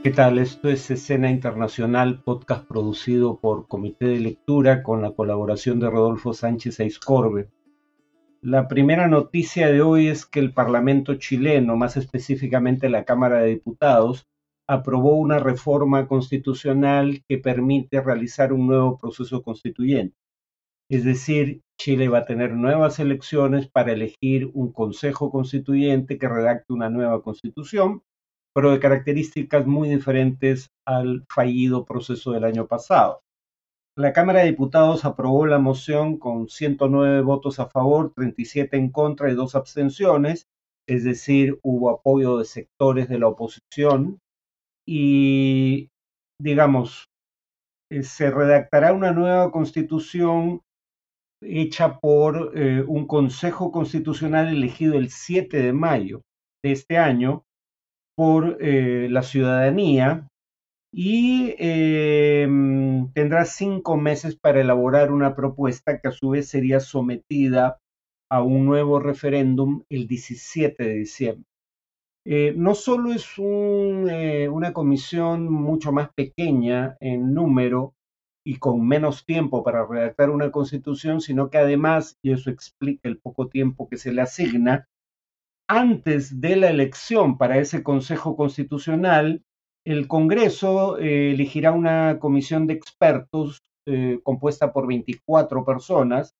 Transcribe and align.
¿Qué 0.00 0.12
tal? 0.12 0.38
Esto 0.38 0.68
es 0.68 0.88
Escena 0.92 1.28
Internacional, 1.28 2.22
podcast 2.22 2.68
producido 2.68 3.40
por 3.40 3.66
Comité 3.66 4.06
de 4.06 4.20
Lectura 4.20 4.84
con 4.84 5.02
la 5.02 5.10
colaboración 5.10 5.80
de 5.80 5.90
Rodolfo 5.90 6.32
Sánchez 6.32 6.78
Aiscorbe. 6.78 7.48
La 8.40 8.68
primera 8.68 9.08
noticia 9.08 9.66
de 9.72 9.82
hoy 9.82 10.06
es 10.06 10.24
que 10.24 10.38
el 10.38 10.54
Parlamento 10.54 11.16
chileno, 11.16 11.76
más 11.76 11.96
específicamente 11.96 12.88
la 12.88 13.04
Cámara 13.04 13.40
de 13.40 13.48
Diputados, 13.48 14.28
aprobó 14.68 15.16
una 15.16 15.40
reforma 15.40 16.06
constitucional 16.06 17.24
que 17.28 17.38
permite 17.38 18.00
realizar 18.00 18.52
un 18.52 18.68
nuevo 18.68 18.98
proceso 18.98 19.42
constituyente. 19.42 20.14
Es 20.88 21.02
decir, 21.02 21.62
Chile 21.76 22.08
va 22.08 22.18
a 22.18 22.24
tener 22.24 22.52
nuevas 22.54 23.00
elecciones 23.00 23.66
para 23.68 23.92
elegir 23.92 24.48
un 24.54 24.72
Consejo 24.72 25.32
Constituyente 25.32 26.18
que 26.18 26.28
redacte 26.28 26.72
una 26.72 26.88
nueva 26.88 27.20
constitución 27.20 28.02
pero 28.54 28.70
de 28.70 28.80
características 28.80 29.66
muy 29.66 29.88
diferentes 29.88 30.68
al 30.86 31.24
fallido 31.28 31.84
proceso 31.84 32.32
del 32.32 32.44
año 32.44 32.66
pasado. 32.66 33.20
La 33.96 34.12
Cámara 34.12 34.40
de 34.40 34.50
Diputados 34.50 35.04
aprobó 35.04 35.46
la 35.46 35.58
moción 35.58 36.18
con 36.18 36.48
109 36.48 37.20
votos 37.22 37.58
a 37.58 37.68
favor, 37.68 38.12
37 38.14 38.76
en 38.76 38.90
contra 38.92 39.30
y 39.30 39.34
dos 39.34 39.56
abstenciones, 39.56 40.46
es 40.88 41.04
decir, 41.04 41.58
hubo 41.62 41.90
apoyo 41.90 42.38
de 42.38 42.44
sectores 42.44 43.08
de 43.08 43.18
la 43.18 43.26
oposición 43.26 44.20
y, 44.86 45.88
digamos, 46.40 47.06
eh, 47.90 48.04
se 48.04 48.30
redactará 48.30 48.92
una 48.92 49.12
nueva 49.12 49.50
constitución 49.50 50.60
hecha 51.42 51.98
por 51.98 52.52
eh, 52.56 52.84
un 52.86 53.06
Consejo 53.06 53.72
Constitucional 53.72 54.48
elegido 54.48 54.94
el 54.94 55.10
7 55.10 55.60
de 55.60 55.72
mayo 55.72 56.22
de 56.64 56.72
este 56.72 56.98
año 56.98 57.42
por 58.18 58.58
eh, 58.60 59.06
la 59.08 59.22
ciudadanía 59.22 60.26
y 60.92 61.54
em, 61.56 63.12
tendrá 63.12 63.44
cinco 63.44 63.96
meses 63.96 64.34
para 64.34 64.60
elaborar 64.60 65.12
una 65.12 65.36
propuesta 65.36 66.00
que 66.00 66.08
a 66.08 66.10
su 66.10 66.30
vez 66.30 66.48
sería 66.48 66.80
sometida 66.80 67.78
a 68.28 68.42
un 68.42 68.66
nuevo 68.66 68.98
referéndum 68.98 69.84
el 69.88 70.08
17 70.08 70.82
de 70.82 70.94
diciembre. 70.94 71.44
Eh, 72.26 72.54
no 72.56 72.74
solo 72.74 73.12
es 73.12 73.24
eh, 73.38 74.48
una 74.48 74.72
comisión 74.72 75.52
mucho 75.52 75.92
más 75.92 76.08
pequeña 76.12 76.96
en 76.98 77.32
número 77.32 77.94
y 78.44 78.56
con 78.56 78.84
menos 78.84 79.26
tiempo 79.26 79.62
para 79.62 79.86
redactar 79.86 80.30
una 80.30 80.50
constitución, 80.50 81.20
sino 81.20 81.50
que 81.50 81.58
además, 81.58 82.18
y 82.20 82.32
eso 82.32 82.50
explica 82.50 83.08
el 83.08 83.20
poco 83.20 83.46
tiempo 83.46 83.88
que 83.88 83.96
se 83.96 84.12
le 84.12 84.22
asigna, 84.22 84.88
antes 85.68 86.40
de 86.40 86.56
la 86.56 86.70
elección 86.70 87.36
para 87.38 87.58
ese 87.58 87.82
Consejo 87.82 88.36
Constitucional, 88.36 89.44
el 89.84 90.08
Congreso 90.08 90.98
eh, 90.98 91.32
elegirá 91.32 91.72
una 91.72 92.18
comisión 92.18 92.66
de 92.66 92.74
expertos 92.74 93.62
eh, 93.86 94.20
compuesta 94.22 94.72
por 94.72 94.86
24 94.86 95.64
personas, 95.64 96.34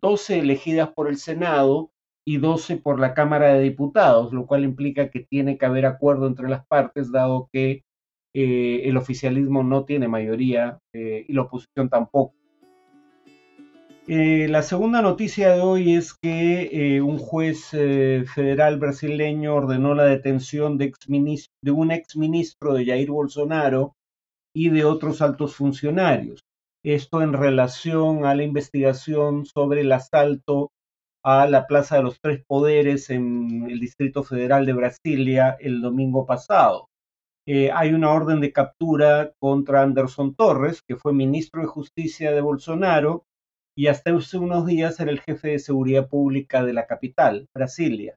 12 0.00 0.38
elegidas 0.38 0.90
por 0.90 1.08
el 1.08 1.16
Senado 1.16 1.90
y 2.24 2.38
12 2.38 2.76
por 2.78 3.00
la 3.00 3.14
Cámara 3.14 3.54
de 3.54 3.62
Diputados, 3.62 4.32
lo 4.32 4.46
cual 4.46 4.64
implica 4.64 5.10
que 5.10 5.20
tiene 5.20 5.58
que 5.58 5.66
haber 5.66 5.86
acuerdo 5.86 6.26
entre 6.26 6.48
las 6.48 6.64
partes, 6.66 7.10
dado 7.10 7.48
que 7.52 7.84
eh, 8.34 8.82
el 8.84 8.96
oficialismo 8.96 9.64
no 9.64 9.84
tiene 9.84 10.06
mayoría 10.06 10.78
y 10.92 11.32
la 11.32 11.42
oposición 11.42 11.88
tampoco. 11.88 12.37
Eh, 14.10 14.48
la 14.48 14.62
segunda 14.62 15.02
noticia 15.02 15.52
de 15.52 15.60
hoy 15.60 15.94
es 15.94 16.14
que 16.14 16.70
eh, 16.72 17.02
un 17.02 17.18
juez 17.18 17.74
eh, 17.74 18.24
federal 18.26 18.78
brasileño 18.78 19.54
ordenó 19.54 19.94
la 19.94 20.04
detención 20.04 20.78
de, 20.78 20.94
de 21.62 21.70
un 21.70 21.90
exministro 21.90 22.72
de 22.72 22.86
Jair 22.86 23.10
Bolsonaro 23.10 23.92
y 24.54 24.70
de 24.70 24.86
otros 24.86 25.20
altos 25.20 25.56
funcionarios. 25.56 26.40
Esto 26.82 27.20
en 27.20 27.34
relación 27.34 28.24
a 28.24 28.34
la 28.34 28.44
investigación 28.44 29.44
sobre 29.44 29.82
el 29.82 29.92
asalto 29.92 30.70
a 31.22 31.46
la 31.46 31.66
Plaza 31.66 31.96
de 31.96 32.04
los 32.04 32.18
Tres 32.22 32.42
Poderes 32.48 33.10
en 33.10 33.66
el 33.68 33.78
Distrito 33.78 34.22
Federal 34.22 34.64
de 34.64 34.72
Brasilia 34.72 35.54
el 35.60 35.82
domingo 35.82 36.24
pasado. 36.24 36.88
hay 37.46 37.92
una 37.92 38.10
orden 38.12 38.40
de 38.40 38.52
captura 38.52 39.32
contra 39.38 39.82
Anderson 39.82 40.34
Torres, 40.34 40.80
que 40.88 40.96
fue 40.96 41.12
ministro 41.12 41.60
de 41.60 41.68
Justicia 41.68 42.32
de 42.32 42.40
Bolsonaro 42.40 43.24
y 43.78 43.86
hasta 43.86 44.10
hace 44.10 44.38
unos 44.38 44.66
días 44.66 44.98
era 44.98 45.12
el 45.12 45.20
jefe 45.20 45.50
de 45.50 45.60
seguridad 45.60 46.08
pública 46.08 46.64
de 46.64 46.72
la 46.72 46.88
capital, 46.88 47.46
Brasilia. 47.54 48.16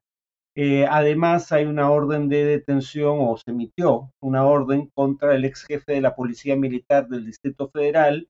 Eh, 0.56 0.86
además, 0.90 1.52
hay 1.52 1.66
una 1.66 1.88
orden 1.88 2.28
de 2.28 2.44
detención 2.44 3.18
o 3.20 3.36
se 3.36 3.52
emitió 3.52 4.10
una 4.20 4.44
orden 4.44 4.90
contra 4.92 5.36
el 5.36 5.44
ex 5.44 5.62
jefe 5.64 5.92
de 5.92 6.00
la 6.00 6.16
Policía 6.16 6.56
Militar 6.56 7.06
del 7.06 7.24
Distrito 7.24 7.70
Federal, 7.70 8.26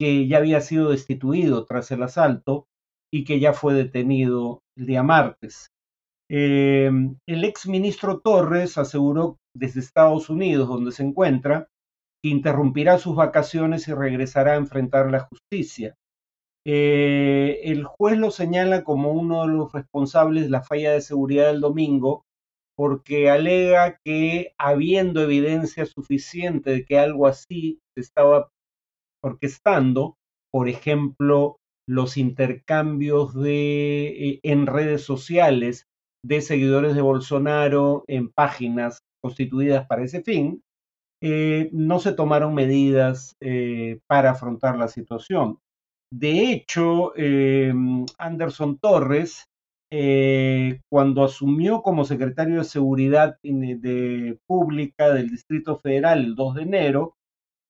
que 0.00 0.26
ya 0.26 0.38
había 0.38 0.62
sido 0.62 0.88
destituido 0.88 1.66
tras 1.66 1.90
el 1.90 2.02
asalto 2.02 2.64
y 3.12 3.24
que 3.24 3.38
ya 3.38 3.52
fue 3.52 3.74
detenido 3.74 4.62
el 4.74 4.86
día 4.86 5.02
martes. 5.02 5.66
Eh, 6.30 6.90
el 7.28 7.44
ex 7.44 7.68
ministro 7.68 8.20
Torres 8.20 8.78
aseguró 8.78 9.36
desde 9.54 9.80
Estados 9.80 10.30
Unidos, 10.30 10.70
donde 10.70 10.92
se 10.92 11.02
encuentra, 11.02 11.68
que 12.24 12.30
interrumpirá 12.30 12.96
sus 12.96 13.14
vacaciones 13.14 13.88
y 13.88 13.92
regresará 13.92 14.52
a 14.52 14.56
enfrentar 14.56 15.10
la 15.10 15.20
justicia. 15.20 15.96
Eh, 16.64 17.60
el 17.64 17.84
juez 17.84 18.18
lo 18.18 18.30
señala 18.30 18.84
como 18.84 19.10
uno 19.10 19.42
de 19.42 19.52
los 19.52 19.72
responsables 19.72 20.44
de 20.44 20.50
la 20.50 20.62
falla 20.62 20.92
de 20.92 21.00
seguridad 21.00 21.48
del 21.48 21.60
domingo 21.60 22.24
porque 22.76 23.28
alega 23.28 23.98
que 24.04 24.54
habiendo 24.58 25.22
evidencia 25.22 25.86
suficiente 25.86 26.70
de 26.70 26.84
que 26.84 26.98
algo 26.98 27.26
así 27.26 27.80
se 27.94 28.00
estaba 28.00 28.48
orquestando, 29.22 30.16
por 30.52 30.68
ejemplo, 30.68 31.56
los 31.88 32.16
intercambios 32.16 33.34
de, 33.34 34.06
eh, 34.08 34.40
en 34.42 34.66
redes 34.66 35.02
sociales 35.02 35.86
de 36.24 36.40
seguidores 36.40 36.94
de 36.94 37.02
Bolsonaro 37.02 38.04
en 38.06 38.30
páginas 38.30 39.00
constituidas 39.20 39.86
para 39.86 40.04
ese 40.04 40.22
fin, 40.22 40.62
eh, 41.20 41.68
no 41.72 41.98
se 41.98 42.12
tomaron 42.12 42.54
medidas 42.54 43.34
para 44.08 44.30
afrontar 44.30 44.76
la 44.76 44.88
situación. 44.88 45.58
De 46.12 46.52
hecho, 46.52 47.16
em, 47.16 48.04
Anderson 48.18 48.76
Torres, 48.78 49.46
eh, 49.90 50.80
cuando 50.90 51.24
asumió 51.24 51.80
como 51.82 52.04
secretario 52.04 52.58
de 52.58 52.64
Seguridad 52.64 53.36
de 53.42 54.38
Pública 54.46 55.12
del 55.14 55.30
Distrito 55.30 55.78
Federal 55.78 56.18
el 56.20 56.34
2 56.34 56.56
de 56.56 56.62
enero, 56.62 57.14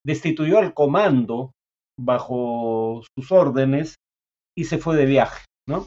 destituyó 0.05 0.59
al 0.59 0.75
comando 0.75 1.53
bajo 1.97 3.03
sus 3.17 3.31
órdenes 3.31 3.95
y 4.59 4.65
se 4.65 4.79
fue 4.79 4.97
de 4.97 5.07
viaje, 5.07 5.45
¿no? 5.69 5.87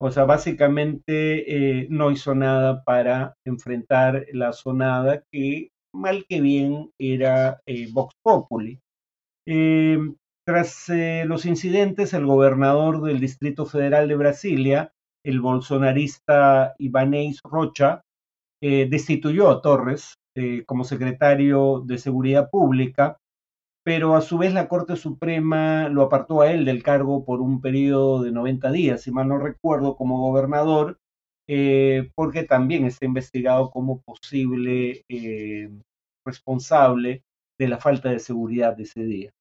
O 0.00 0.10
sea, 0.10 0.24
básicamente 0.24 1.82
eh, 1.82 1.86
no 1.88 2.10
hizo 2.10 2.34
nada 2.34 2.82
para 2.82 3.34
enfrentar 3.46 4.26
la 4.32 4.52
sonada 4.52 5.22
que, 5.32 5.68
mal 5.94 6.24
que 6.28 6.40
bien, 6.40 6.90
era 7.00 7.60
eh, 7.66 7.88
Vox 7.92 8.12
Populi. 8.24 8.80
Em, 9.46 10.16
tras 10.52 10.90
eh, 10.90 11.24
los 11.26 11.46
incidentes, 11.46 12.12
el 12.12 12.26
gobernador 12.26 13.00
del 13.00 13.20
Distrito 13.20 13.64
Federal 13.64 14.06
de 14.06 14.16
Brasilia, 14.16 14.92
el 15.24 15.40
bolsonarista 15.40 16.74
Ibanez 16.76 17.38
Rocha, 17.42 18.02
eh, 18.62 18.86
destituyó 18.86 19.48
a 19.48 19.62
Torres 19.62 20.16
eh, 20.36 20.62
como 20.66 20.84
secretario 20.84 21.82
de 21.86 21.96
Seguridad 21.96 22.50
Pública, 22.50 23.16
pero 23.82 24.14
a 24.14 24.20
su 24.20 24.36
vez 24.36 24.52
la 24.52 24.68
Corte 24.68 24.96
Suprema 24.96 25.88
lo 25.88 26.02
apartó 26.02 26.42
a 26.42 26.52
él 26.52 26.66
del 26.66 26.82
cargo 26.82 27.24
por 27.24 27.40
un 27.40 27.62
periodo 27.62 28.22
de 28.22 28.32
90 28.32 28.70
días, 28.72 29.00
si 29.00 29.10
mal 29.10 29.28
no 29.28 29.38
recuerdo, 29.38 29.96
como 29.96 30.20
gobernador, 30.20 30.98
porque 32.14 32.42
también 32.42 32.84
está 32.84 33.06
investigado 33.06 33.70
como 33.70 34.02
posible 34.02 35.06
responsable 36.26 37.22
de 37.58 37.68
la 37.68 37.78
falta 37.78 38.10
de 38.10 38.18
seguridad 38.18 38.76
de 38.76 38.82
ese 38.82 39.02
día. 39.04 39.32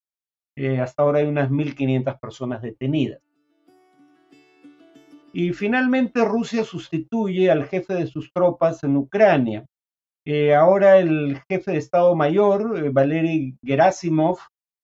Eh, 0.63 0.79
hasta 0.79 1.01
ahora 1.01 1.17
hay 1.17 1.25
unas 1.25 1.49
1.500 1.49 2.19
personas 2.19 2.61
detenidas. 2.61 3.19
Y 5.33 5.53
finalmente 5.53 6.23
Rusia 6.23 6.63
sustituye 6.63 7.49
al 7.49 7.65
jefe 7.65 7.95
de 7.95 8.05
sus 8.05 8.31
tropas 8.31 8.83
en 8.83 8.95
Ucrania. 8.95 9.65
Eh, 10.23 10.53
ahora 10.53 10.99
el 10.99 11.41
jefe 11.49 11.71
de 11.71 11.77
Estado 11.79 12.13
Mayor, 12.15 12.77
eh, 12.77 12.89
Valery 12.93 13.57
Gerasimov, 13.63 14.37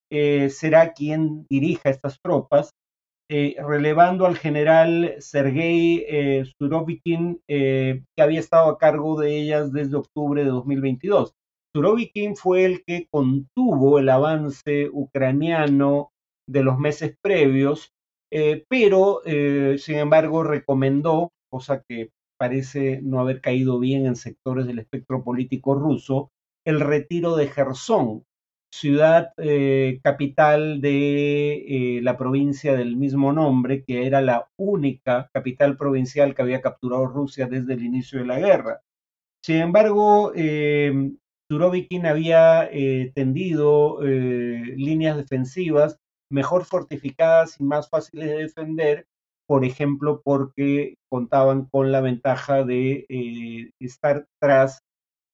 será 0.10 0.94
quien 0.94 1.46
dirija 1.48 1.90
estas 1.90 2.20
tropas, 2.22 2.72
relevando 3.30 4.26
al 4.26 4.38
general 4.38 5.16
Sergei 5.20 6.46
Surovikin, 6.58 7.42
que 7.46 8.04
había 8.18 8.40
estado 8.40 8.70
a 8.70 8.78
cargo 8.78 9.20
de 9.20 9.36
ellas 9.38 9.74
desde 9.74 9.98
octubre 9.98 10.46
de 10.46 10.50
2022. 10.50 11.37
Surovikin 11.78 12.36
fue 12.36 12.66
el 12.66 12.84
que 12.84 13.06
contuvo 13.08 14.00
el 14.00 14.10
avance 14.10 14.90
ucraniano 14.92 16.10
de 16.50 16.64
los 16.64 16.80
meses 16.80 17.16
previos, 17.22 17.94
eh, 18.34 18.66
pero 18.68 19.22
eh, 19.26 19.76
sin 19.78 19.98
embargo 19.98 20.44
recomendó, 20.44 21.34
cosa 21.52 21.84
que 21.88 22.10
parece 22.40 23.00
no 23.04 23.20
haber 23.20 23.42
caído 23.42 23.78
bien 23.78 24.08
en 24.08 24.16
sectores 24.16 24.66
del 24.66 24.80
espectro 24.80 25.24
político 25.24 25.76
ruso, 25.76 26.32
el 26.66 26.80
retiro 26.80 27.36
de 27.36 27.48
Gerson, 27.48 28.24
ciudad 28.74 29.34
eh, 29.38 30.00
capital 30.02 30.82
de 30.82 32.00
la 32.02 32.18
provincia 32.18 32.74
del 32.76 32.98
mismo 32.98 33.34
nombre, 33.34 33.84
que 33.84 34.08
era 34.08 34.22
la 34.22 34.50
única 34.58 35.30
capital 35.32 35.78
provincial 35.78 36.34
que 36.34 36.42
había 36.42 36.62
capturado 36.62 37.06
Rusia 37.06 37.46
desde 37.46 37.76
el 37.76 37.84
inicio 37.84 38.18
de 38.18 38.26
la 38.26 38.40
guerra. 38.40 38.82
Sin 39.44 39.58
embargo, 39.58 40.34
Surovikin 41.50 42.06
había 42.06 42.70
tendido 43.14 44.02
líneas 44.02 45.18
defensivas 45.18 45.98
mejor 46.30 46.66
fortificadas 46.66 47.60
y 47.60 47.64
más 47.64 47.90
fáciles 47.90 48.28
de 48.28 48.38
defender, 48.38 49.06
por 49.48 49.64
ejemplo, 49.64 50.22
porque 50.24 50.96
contaban 51.10 51.66
con 51.72 51.92
la 51.92 52.02
ventaja 52.02 52.66
de 52.66 53.72
estar 53.80 54.26
tras 54.42 54.80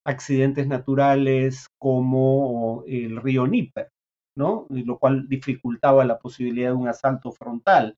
accidentes 0.06 0.68
naturales 0.68 1.68
como 1.80 2.84
el 2.86 3.18
río 3.18 3.48
Níper, 3.48 3.90
¿no? 4.38 4.68
lo 4.70 5.00
cual 5.00 5.28
dificultaba 5.28 6.06
la 6.06 6.20
posibilidad 6.20 6.70
de 6.70 6.76
un 6.76 6.88
asalto 6.88 7.32
frontal. 7.32 7.96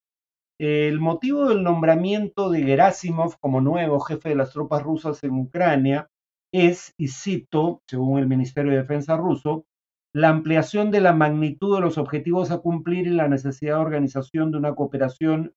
El 0.58 1.02
motivo 1.02 1.50
del 1.50 1.64
nombramiento 1.64 2.50
de 2.50 2.64
Gerasimov 2.64 3.38
como 3.42 3.60
nuevo 3.60 4.00
jefe 4.00 4.30
de 4.30 4.36
las 4.36 4.54
tropas 4.54 4.84
rusas 4.84 5.22
en 5.26 5.34
Ucrania 5.38 6.08
es, 6.54 6.94
y 6.98 7.10
cito, 7.10 7.82
según 7.88 8.20
el 8.20 8.28
Ministerio 8.28 8.72
de 8.72 8.80
Defensa 8.80 9.18
ruso, 9.18 9.66
la 10.14 10.30
ampliación 10.30 10.92
de 10.92 11.02
la 11.02 11.14
magnitud 11.14 11.76
de 11.76 11.82
los 11.82 11.98
objetivos 11.98 12.50
a 12.52 12.60
cumplir 12.60 13.08
y 13.08 13.12
la 13.12 13.28
necesidad 13.28 13.76
de 13.76 13.82
organización 13.82 14.52
de 14.52 14.58
una 14.58 14.74
cooperación 14.74 15.54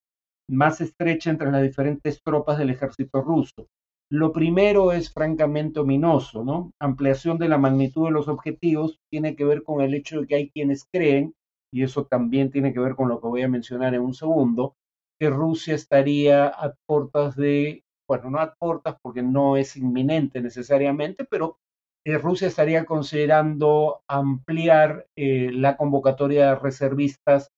más 0.50 0.80
estrecha 0.80 1.30
entre 1.30 1.52
las 1.52 1.62
diferentes 1.62 2.22
tropas 2.24 2.58
del 2.58 2.70
ejército 2.70 3.22
ruso. 3.22 3.68
Lo 4.10 4.32
primero 4.32 4.92
es 4.92 5.12
francamente 5.12 5.80
ominoso, 5.80 6.42
¿no? 6.42 6.72
Ampliación 6.80 7.38
de 7.38 7.48
la 7.48 7.58
magnitud 7.58 8.06
de 8.06 8.12
los 8.12 8.26
objetivos 8.26 8.98
tiene 9.10 9.36
que 9.36 9.44
ver 9.44 9.62
con 9.62 9.82
el 9.82 9.94
hecho 9.94 10.20
de 10.20 10.26
que 10.26 10.34
hay 10.34 10.50
quienes 10.50 10.86
creen, 10.90 11.34
y 11.72 11.82
eso 11.82 12.06
también 12.06 12.50
tiene 12.50 12.72
que 12.72 12.80
ver 12.80 12.96
con 12.96 13.08
lo 13.08 13.20
que 13.20 13.28
voy 13.28 13.42
a 13.42 13.48
mencionar 13.48 13.94
en 13.94 14.00
un 14.00 14.14
segundo, 14.14 14.74
que 15.20 15.28
Rusia 15.28 15.74
estaría 15.74 16.46
a 16.46 16.74
puertas 16.86 17.36
de, 17.36 17.84
bueno, 18.08 18.30
no 18.30 18.40
a 18.40 18.54
puertas 18.54 18.96
porque 19.02 19.22
no 19.22 19.56
es 19.56 19.76
inminente 19.76 20.40
necesariamente, 20.40 21.24
pero 21.24 21.58
eh, 22.04 22.16
Rusia 22.18 22.48
estaría 22.48 22.86
considerando 22.86 24.00
ampliar 24.08 25.06
eh, 25.16 25.50
la 25.52 25.76
convocatoria 25.76 26.48
de 26.48 26.54
reservistas 26.56 27.50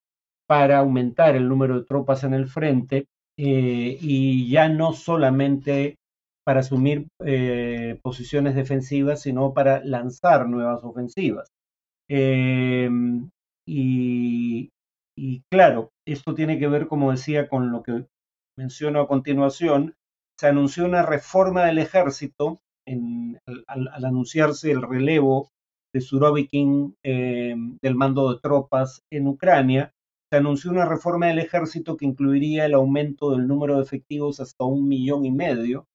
para 0.47 0.79
aumentar 0.79 1.35
el 1.35 1.47
número 1.47 1.79
de 1.79 1.85
tropas 1.85 2.23
en 2.25 2.33
el 2.33 2.47
frente 2.47 3.05
eh, 3.37 3.97
y 4.01 4.49
ya 4.49 4.67
no 4.67 4.93
solamente 4.93 5.95
para 6.43 6.61
asumir 6.61 7.07
posiciones 8.01 8.55
defensivas, 8.55 9.21
sino 9.21 9.53
para 9.53 9.83
lanzar 9.85 10.49
nuevas 10.49 10.83
ofensivas. 10.83 11.47
Em, 12.09 13.29
y, 13.65 14.69
claro, 15.49 15.91
esto 16.05 16.33
tiene 16.35 16.59
que 16.59 16.67
ver, 16.67 16.87
como 16.87 17.11
decía, 17.11 17.47
con 17.47 17.71
lo 17.71 17.83
que 17.83 18.05
menciono 18.57 18.99
a 18.99 19.07
continuación. 19.07 19.93
Se 20.41 20.47
anunció 20.47 20.85
una 20.85 21.03
reforma 21.03 21.65
del 21.65 21.77
ejército 21.77 22.61
al, 22.87 23.89
anunciarse 24.03 24.71
el 24.71 24.81
relevo 24.81 25.51
de 25.93 26.01
Surovikin 26.01 26.95
em, 27.03 27.77
del 27.79 27.93
mando 27.93 28.33
de 28.33 28.39
tropas 28.39 29.03
en 29.11 29.27
Ucrania. 29.27 29.93
Se 30.31 30.39
anunció 30.39 30.71
una 30.71 30.85
reforma 30.85 31.27
del 31.27 31.37
ejército 31.37 31.95
que 31.95 32.07
incluiría 32.07 32.65
el 32.65 32.73
aumento 32.73 33.29
del 33.29 33.47
número 33.47 33.75
de 33.75 33.83
efectivos 33.83 34.39
hasta 34.39 34.65
un 34.65 34.87
millón 34.87 35.27
y 35.27 35.31
medio 35.31 35.85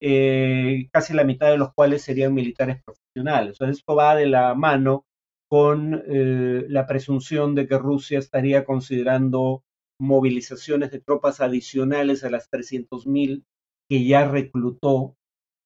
eh, 0.00 0.88
casi 0.92 1.14
la 1.14 1.22
mitad 1.22 1.52
de 1.52 1.58
los 1.58 1.72
cuales 1.72 2.02
serían 2.02 2.34
militares 2.34 2.82
profesionales. 2.84 3.60
esto 3.60 3.94
va 3.94 4.16
de 4.16 4.26
la 4.26 4.52
mano 4.56 5.04
con 5.48 6.02
eh, 6.08 6.64
la 6.68 6.88
presunción 6.88 7.54
de 7.54 7.68
que 7.68 7.78
Rusia 7.78 8.18
estaría 8.18 8.64
considerando 8.64 9.62
movilizaciones 10.00 10.90
de 10.90 10.98
tropas 10.98 11.40
adicionales 11.40 12.24
a 12.24 12.30
las 12.30 12.50
300.000 12.50 13.44
que 13.92 14.06
ya 14.06 14.26
reclutó, 14.26 15.16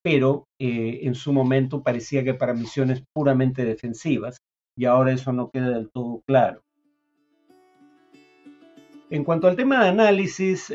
pero 0.02 0.49
eh, 0.61 0.99
en 1.02 1.14
su 1.14 1.32
momento 1.32 1.84
parecía 1.84 2.25
que 2.25 2.34
para 2.34 2.55
misiones 2.55 3.05
puramente 3.14 3.64
defensivas, 3.64 4.38
y 4.76 4.87
ahora 4.87 5.12
eso 5.12 5.32
no 5.32 5.49
queda 5.52 5.70
del 5.70 5.90
todo 5.93 6.23
claro. 6.26 6.62
En 9.11 9.23
cuanto 9.23 9.46
al 9.46 9.55
tema 9.55 9.84
de 9.84 9.90
análisis, 9.90 10.75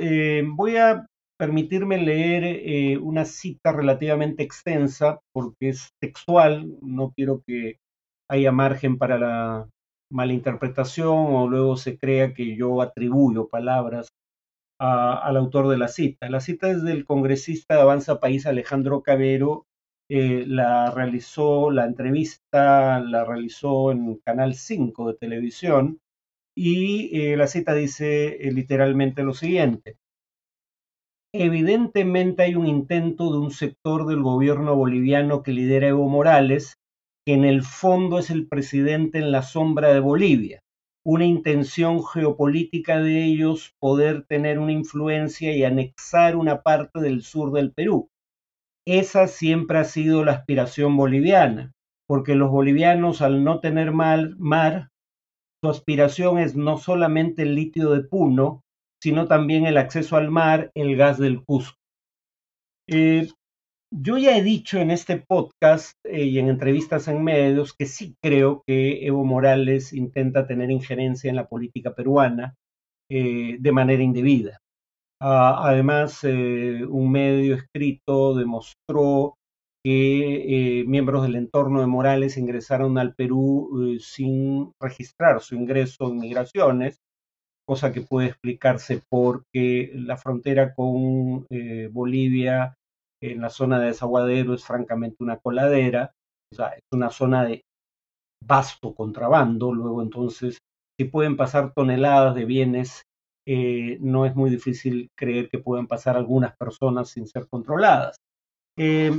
voy 0.56 0.78
a 0.78 1.06
permitirme 1.38 1.98
leer 1.98 2.46
eh, 2.46 2.98
una 2.98 3.26
cita 3.26 3.74
relativamente 3.74 4.44
extensa, 4.44 5.20
porque 5.34 5.70
es 5.70 5.90
textual, 6.00 6.78
no 6.82 7.12
quiero 7.14 7.42
que 7.46 7.80
haya 8.30 8.54
margen 8.54 8.98
para 8.98 9.18
la 9.18 9.68
malinterpretación 10.10 11.36
o 11.36 11.50
luego 11.50 11.76
se 11.76 11.98
crea 11.98 12.34
que 12.34 12.56
yo 12.56 12.82
atribuyo 12.82 13.50
palabras 13.50 14.08
al 14.82 15.38
autor 15.38 15.68
de 15.68 15.78
la 15.78 15.88
cita. 15.88 16.30
La 16.30 16.40
cita 16.40 16.70
es 16.72 16.84
del 16.84 17.06
congresista 17.06 17.76
de 17.76 17.82
Avanza 17.82 18.20
País 18.20 18.48
Alejandro 18.48 19.04
Cabero, 19.04 19.68
eh, 20.10 20.44
la 20.48 20.92
realizó, 20.92 21.70
la 21.70 21.86
entrevista 21.86 23.00
la 23.00 23.24
realizó 23.24 23.92
en 23.92 24.18
Canal 24.26 24.56
5 24.56 25.08
de 25.08 25.18
televisión 25.18 26.00
y 26.56 27.16
eh, 27.18 27.38
la 27.38 27.48
cita 27.48 27.76
dice 27.76 28.38
literalmente 28.52 29.24
lo 29.24 29.34
siguiente. 29.34 29.98
Evidentemente 31.34 32.44
hay 32.44 32.56
un 32.56 32.68
intento 32.68 33.32
de 33.32 33.38
un 33.38 33.52
sector 33.52 34.06
del 34.08 34.22
gobierno 34.22 34.76
boliviano 34.76 35.44
que 35.44 35.54
lidera 35.54 35.88
Evo 35.88 36.10
Morales, 36.10 36.74
que 37.26 37.34
en 37.34 37.46
el 37.46 37.62
fondo 37.62 38.20
es 38.20 38.32
el 38.32 38.48
presidente 38.48 39.20
en 39.20 39.32
la 39.32 39.44
sombra 39.44 39.94
de 39.94 40.02
Bolivia, 40.02 40.62
una 41.04 41.26
intención 41.26 42.04
geopolítica 42.04 43.00
de 43.00 43.26
ellos 43.26 43.76
poder 43.80 44.26
tener 44.26 44.60
una 44.60 44.72
influencia 44.72 45.56
y 45.56 45.64
anexar 45.64 46.36
una 46.36 46.62
parte 46.62 47.00
del 47.00 47.24
sur 47.24 47.52
del 47.52 47.74
Perú. 47.74 48.10
Esa 48.86 49.28
siempre 49.28 49.80
ha 49.80 49.84
sido 49.84 50.24
la 50.24 50.34
aspiración 50.34 50.96
boliviana, 50.96 51.74
porque 52.08 52.36
los 52.36 52.52
bolivianos 52.52 53.22
al 53.22 53.44
no 53.44 53.60
tener 53.60 53.92
mar, 53.92 54.90
su 55.64 55.70
aspiración 55.70 56.40
es 56.40 56.56
no 56.56 56.78
solamente 56.78 57.44
el 57.44 57.56
litio 57.56 57.92
de 57.92 58.04
Puno, 58.04 58.64
sino 59.02 59.28
también 59.28 59.66
el 59.66 59.78
acceso 59.78 60.18
al 60.18 60.30
mar, 60.30 60.72
el 60.76 60.96
gas 60.96 61.18
del 61.18 61.44
Cusco. 61.44 61.78
Eh, 62.88 63.28
yo 63.92 64.18
ya 64.18 64.38
he 64.38 64.42
dicho 64.42 64.80
en 64.80 64.92
este 64.92 65.18
podcast 65.18 65.94
eh, 66.06 66.24
y 66.26 66.40
en 66.40 66.50
entrevistas 66.50 67.08
en 67.08 67.24
medios 67.24 67.74
que 67.74 67.86
sí 67.86 68.16
creo 68.22 68.64
que 68.66 69.06
Evo 69.06 69.24
Morales 69.26 69.94
intenta 69.94 70.48
tener 70.48 70.72
injerencia 70.72 71.30
en 71.30 71.36
la 71.36 71.48
política 71.48 71.94
peruana 71.94 72.56
eh, 73.10 73.58
de 73.60 73.72
manera 73.72 74.02
indebida. 74.02 74.60
Ah, 75.22 75.70
además, 75.70 76.24
un 76.24 77.12
medio 77.12 77.56
escrito 77.56 78.36
demostró 78.36 79.36
que 79.84 80.84
miembros 80.88 81.24
del 81.24 81.36
entorno 81.36 81.82
de 81.82 81.88
Morales 81.88 82.38
ingresaron 82.38 82.98
al 82.98 83.14
Perú 83.14 83.98
sin 84.00 84.72
registrar 84.80 85.42
su 85.42 85.56
ingreso 85.56 86.10
en 86.10 86.20
migraciones 86.20 87.00
cosa 87.72 87.94
que 87.94 88.02
puede 88.02 88.28
explicarse 88.28 89.02
porque 89.10 89.92
la 89.94 90.18
frontera 90.18 90.74
con 90.74 91.46
eh, 91.50 91.88
Bolivia 91.90 92.76
en 93.22 93.42
la 93.42 93.50
zona 93.50 93.80
de 93.80 93.88
desaguadero 93.88 94.54
es 94.54 94.64
francamente 94.64 95.18
una 95.20 95.38
coladera, 95.38 96.12
o 96.52 96.56
sea, 96.56 96.70
es 96.70 96.84
una 96.92 97.10
zona 97.10 97.46
de 97.46 97.62
vasto 98.46 98.94
contrabando, 98.96 99.74
luego 99.74 100.02
entonces 100.02 100.58
si 101.00 101.06
pueden 101.06 101.38
pasar 101.38 101.74
toneladas 101.74 102.36
de 102.36 102.46
bienes, 102.46 103.04
eh, 103.48 103.98
no 104.02 104.26
es 104.26 104.36
muy 104.36 104.50
difícil 104.50 105.10
creer 105.18 105.50
que 105.50 105.60
pueden 105.60 105.88
pasar 105.88 106.18
algunas 106.18 106.56
personas 106.58 107.10
sin 107.10 107.28
ser 107.28 107.48
controladas. 107.50 108.18
Eh, 108.78 109.12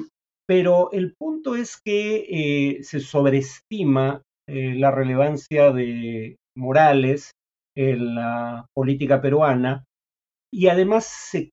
pero 0.47 0.91
el 0.93 1.15
punto 1.19 1.57
es 1.57 1.81
que 1.83 2.81
se 2.83 3.01
sobreestima 3.01 4.23
la 4.49 4.91
relevancia 4.91 5.73
de 5.73 6.37
Morales 6.57 7.33
en 7.77 8.15
la 8.15 8.67
política 8.75 9.21
peruana 9.21 9.85
y 10.53 10.69
además 10.69 11.07
se, 11.07 11.51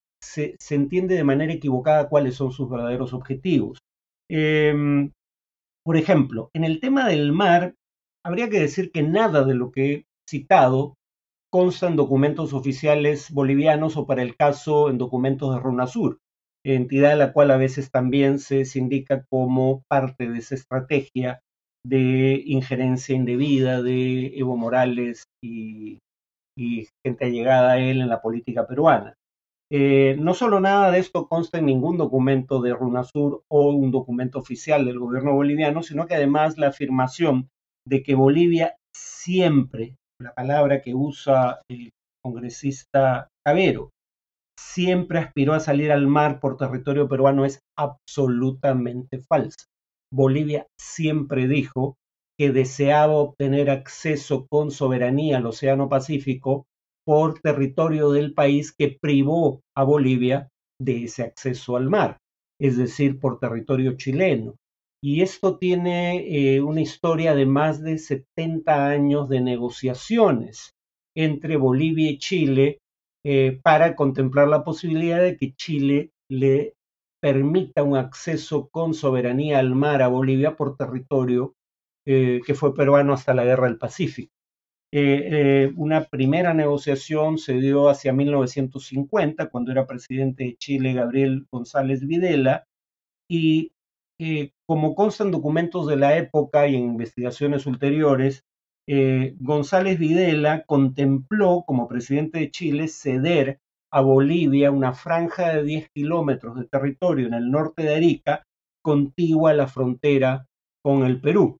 entiende 0.70 1.16
de 1.16 1.24
manera 1.24 1.54
equivocada 1.54 2.10
cuáles 2.10 2.36
son 2.36 2.52
sus 2.52 2.70
verdaderos 2.70 3.14
objetivos. 3.14 3.80
Em, 4.30 5.12
por 5.84 5.98
ejemplo, 5.98 6.50
en 6.54 6.64
el 6.64 6.80
tema 6.80 7.08
del 7.08 7.32
mar, 7.32 7.76
habría 8.24 8.50
que 8.50 8.60
decir 8.60 8.92
que 8.92 9.02
nada 9.02 9.44
de 9.44 9.56
lo 9.56 9.72
que 9.72 9.94
he 9.94 10.06
citado 10.30 10.96
consta 11.52 11.88
en 11.88 11.96
documentos 11.96 12.54
oficiales 12.54 13.32
bolivianos 13.32 13.98
o 13.98 14.06
para 14.06 14.22
el 14.22 14.36
caso 14.36 14.90
en 14.90 14.98
documentos 14.98 15.54
de 15.54 15.62
RUNASUR, 15.62 16.20
entidad 16.66 17.14
a 17.14 17.16
la 17.16 17.34
cual 17.34 17.52
a 17.52 17.58
veces 17.58 17.90
también 17.92 18.40
se, 18.40 18.66
se 18.66 18.80
indica 18.80 19.26
como 19.30 19.82
parte 19.90 20.30
de 20.30 20.38
esa 20.38 20.56
estrategia 20.56 21.40
de 21.86 22.44
injerencia 22.46 23.16
indebida 23.16 23.82
de 23.82 24.38
Evo 24.38 24.58
Morales 24.58 25.24
y, 25.44 26.00
y 26.58 26.88
gente 27.06 27.26
allegada 27.26 27.74
a 27.74 27.80
él 27.80 28.02
en 28.02 28.10
la 28.10 28.22
política 28.22 28.68
peruana. 28.68 29.16
Eh, 29.72 30.16
no 30.20 30.34
solo 30.34 30.60
nada 30.60 30.90
de 30.90 31.00
esto 31.00 31.28
consta 31.28 31.60
en 31.60 31.68
ningún 31.68 31.98
documento 31.98 32.60
de 32.62 32.74
RUNASUR 32.74 33.44
o 33.48 33.70
un 33.70 33.92
documento 33.92 34.40
oficial 34.40 34.86
del 34.86 35.00
gobierno 35.00 35.34
boliviano, 35.34 35.84
sino 35.84 36.08
que 36.08 36.16
además 36.16 36.58
la 36.58 36.70
afirmación 36.70 37.50
de 37.88 38.02
que 38.02 38.16
Bolivia 38.16 38.76
siempre, 38.96 39.96
la 40.20 40.34
palabra 40.34 40.82
que 40.82 40.96
usa 40.96 41.62
el 41.70 41.92
congresista 42.24 43.28
Cabero, 43.46 43.92
siempre 44.60 45.20
aspiró 45.20 45.54
a 45.54 45.60
salir 45.60 45.92
al 45.92 46.08
mar 46.08 46.40
por 46.40 46.58
territorio 46.58 47.08
peruano 47.08 47.46
es 47.46 47.60
absolutamente 47.78 49.20
falsa. 49.20 49.66
Bolivia 50.12 50.66
siempre 50.80 51.48
dijo 51.48 51.96
que 52.38 52.52
deseaba 52.52 53.14
obtener 53.14 53.70
acceso 53.70 54.48
con 54.50 54.72
soberanía 54.72 55.38
al 55.38 55.46
Océano 55.46 55.90
Pacífico 55.90 56.66
por 57.10 57.40
territorio 57.40 58.12
del 58.12 58.36
país 58.36 58.72
que 58.72 58.96
privó 59.02 59.64
a 59.76 59.84
Bolivia 59.84 60.50
de 60.80 61.06
ese 61.06 61.24
acceso 61.24 61.76
al 61.76 61.90
mar, 61.90 62.20
es 62.62 62.78
decir, 62.78 63.20
por 63.20 63.40
territorio 63.40 63.98
chileno. 63.98 64.58
Y 65.04 65.24
esto 65.24 65.58
tiene 65.58 66.28
eh, 66.28 66.62
una 66.62 66.82
historia 66.82 67.34
de 67.34 67.48
más 67.48 67.82
de 67.82 67.98
70 67.98 68.90
años 68.90 69.28
de 69.28 69.42
negociaciones 69.42 70.70
entre 71.18 71.58
Bolivia 71.58 72.12
y 72.12 72.20
Chile 72.20 72.78
eh, 73.26 73.60
para 73.64 73.96
contemplar 73.96 74.48
la 74.48 74.64
posibilidad 74.64 75.20
de 75.20 75.36
que 75.36 75.56
Chile 75.56 76.12
le 76.30 76.76
permita 77.20 77.82
un 77.82 77.98
acceso 77.98 78.70
con 78.70 78.94
soberanía 78.94 79.58
al 79.58 79.74
mar 79.74 80.04
a 80.04 80.10
Bolivia 80.10 80.56
por 80.56 80.78
territorio 80.78 81.56
eh, 82.06 82.42
que 82.46 82.54
fue 82.54 82.76
peruano 82.76 83.14
hasta 83.14 83.34
la 83.34 83.46
Guerra 83.46 83.66
del 83.66 83.80
Pacífico. 83.80 84.32
Eh, 84.92 85.30
eh, 85.32 85.74
una 85.76 86.06
primera 86.06 86.54
negociación 86.54 87.38
se 87.38 87.54
dio 87.54 87.90
hacia 87.90 88.12
1950, 88.12 89.50
cuando 89.50 89.72
era 89.72 89.86
presidente 89.86 90.46
de 90.46 90.56
Chile 90.58 90.94
Gabriel 90.94 91.46
González 91.52 92.06
Videla, 92.06 92.66
y 93.30 93.72
como 94.66 94.96
constan 94.96 95.32
documentos 95.32 95.88
de 95.88 95.96
la 95.96 96.18
época 96.18 96.68
y 96.68 96.76
en 96.76 96.84
investigaciones 96.84 97.66
ulteriores, 97.66 98.44
González 99.40 100.00
Videla 100.00 100.64
contempló 100.66 101.64
como 101.66 101.88
presidente 101.88 102.40
de 102.40 102.52
Chile 102.52 102.88
ceder 102.88 103.60
a 103.92 104.02
Bolivia 104.02 104.72
una 104.72 104.94
franja 104.94 105.54
de 105.54 105.64
10 105.64 105.90
kilómetros 105.92 106.58
de 106.58 106.66
territorio 106.66 107.28
en 107.28 107.34
el 107.34 107.50
norte 107.50 107.84
de 107.84 107.96
Arica, 107.96 108.44
contigua 108.84 109.52
a 109.52 109.56
la 109.56 109.68
frontera 109.68 110.46
con 110.84 111.04
el 111.04 111.20
Perú. 111.20 111.58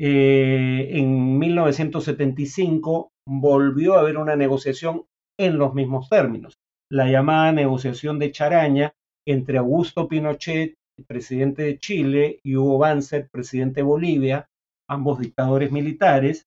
Eh, 0.00 0.90
en 0.92 1.38
1975 1.38 3.10
volvió 3.26 3.94
a 3.94 4.00
haber 4.00 4.16
una 4.16 4.36
negociación 4.36 5.04
en 5.36 5.58
los 5.58 5.74
mismos 5.74 6.08
términos, 6.08 6.54
la 6.90 7.10
llamada 7.10 7.50
negociación 7.52 8.18
de 8.18 8.30
Charaña 8.30 8.94
entre 9.26 9.58
Augusto 9.58 10.08
Pinochet, 10.08 10.74
presidente 11.06 11.62
de 11.62 11.78
Chile, 11.78 12.40
y 12.42 12.56
Hugo 12.56 12.78
Banzer, 12.78 13.28
presidente 13.30 13.80
de 13.80 13.84
Bolivia, 13.84 14.48
ambos 14.88 15.18
dictadores 15.18 15.70
militares, 15.70 16.46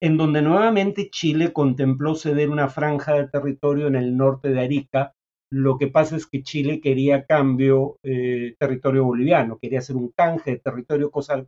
en 0.00 0.16
donde 0.16 0.42
nuevamente 0.42 1.10
Chile 1.10 1.52
contempló 1.52 2.14
ceder 2.14 2.50
una 2.50 2.68
franja 2.68 3.14
de 3.14 3.28
territorio 3.28 3.88
en 3.88 3.96
el 3.96 4.16
norte 4.16 4.50
de 4.50 4.60
Arica. 4.60 5.14
Lo 5.50 5.78
que 5.78 5.88
pasa 5.88 6.16
es 6.16 6.26
que 6.26 6.42
Chile 6.42 6.80
quería 6.80 7.24
cambio 7.26 7.98
eh, 8.02 8.54
territorio 8.58 9.04
boliviano, 9.04 9.58
quería 9.58 9.80
hacer 9.80 9.96
un 9.96 10.10
canje 10.10 10.52
de 10.52 10.58
territorio, 10.58 11.10
cosa 11.10 11.44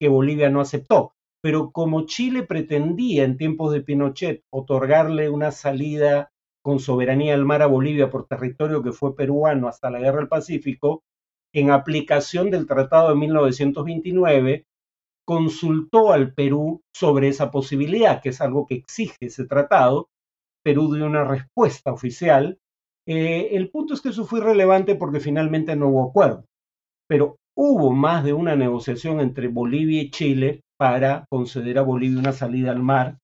que 0.00 0.08
Bolivia 0.08 0.48
no 0.48 0.60
aceptó. 0.60 1.12
Pero 1.42 1.70
como 1.70 2.06
Chile 2.06 2.42
pretendía 2.42 3.24
en 3.24 3.36
tiempos 3.36 3.72
de 3.72 3.82
Pinochet 3.82 4.42
otorgarle 4.50 5.30
una 5.30 5.52
salida 5.52 6.32
con 6.62 6.80
soberanía 6.80 7.34
al 7.34 7.44
mar 7.44 7.62
a 7.62 7.66
Bolivia 7.66 8.10
por 8.10 8.26
territorio 8.26 8.82
que 8.82 8.92
fue 8.92 9.14
peruano 9.14 9.68
hasta 9.68 9.90
la 9.90 10.00
Guerra 10.00 10.18
del 10.18 10.28
Pacífico, 10.28 11.02
en 11.54 11.70
aplicación 11.70 12.50
del 12.50 12.66
Tratado 12.66 13.10
de 13.10 13.16
1929, 13.16 14.66
consultó 15.26 16.12
al 16.12 16.34
Perú 16.34 16.82
sobre 16.94 17.28
esa 17.28 17.50
posibilidad, 17.50 18.20
que 18.22 18.30
es 18.30 18.40
algo 18.40 18.66
que 18.66 18.74
exige 18.74 19.16
ese 19.20 19.46
tratado. 19.46 20.08
Perú 20.62 20.94
dio 20.94 21.06
una 21.06 21.24
respuesta 21.24 21.92
oficial. 21.92 22.58
Eh, 23.06 23.50
el 23.52 23.70
punto 23.70 23.94
es 23.94 24.00
que 24.00 24.10
eso 24.10 24.24
fue 24.24 24.40
relevante 24.40 24.94
porque 24.94 25.20
finalmente 25.20 25.74
no 25.76 25.88
hubo 25.88 26.08
acuerdo. 26.08 26.44
Pero 27.08 27.39
hubo 27.56 27.92
más 27.92 28.24
de 28.24 28.32
una 28.32 28.56
negociación 28.56 29.20
entre 29.20 29.48
Bolivia 29.48 30.02
y 30.02 30.10
Chile 30.10 30.62
para 30.78 31.26
conceder 31.28 31.78
a 31.78 31.82
Bolivia 31.82 32.18
una 32.18 32.32
salida 32.32 32.70
al 32.70 32.82
mar. 32.82 33.18